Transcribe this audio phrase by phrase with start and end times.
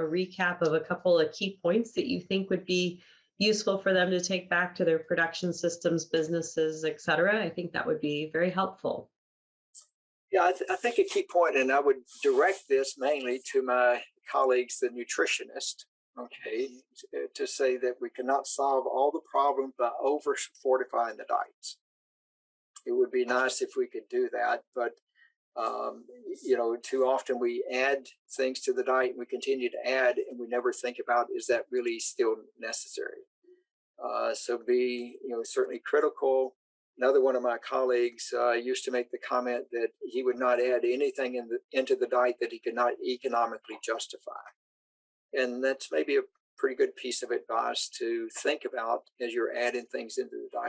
[0.00, 3.00] a recap of a couple of key points that you think would be
[3.38, 7.72] useful for them to take back to their production systems, businesses, et cetera, I think
[7.72, 9.10] that would be very helpful.
[10.30, 13.62] Yeah, I, th- I think a key point, and I would direct this mainly to
[13.62, 15.86] my colleagues, the nutritionist,
[16.18, 16.68] okay,
[17.34, 21.78] to say that we cannot solve all the problems by over fortifying the diets.
[22.86, 24.92] It would be nice if we could do that, but
[25.60, 26.04] um,
[26.42, 30.16] you know, too often we add things to the diet and we continue to add,
[30.16, 33.26] and we never think about is that really still necessary.
[34.02, 36.54] Uh, so be you know certainly critical.
[36.98, 40.60] Another one of my colleagues uh, used to make the comment that he would not
[40.60, 44.44] add anything in the, into the diet that he could not economically justify,
[45.32, 46.22] and that's maybe a
[46.56, 50.68] pretty good piece of advice to think about as you're adding things into the diet.